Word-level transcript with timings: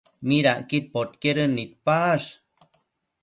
¿Midacquid 0.27 0.85
podquedën 0.95 1.51
nidpash? 1.57 2.27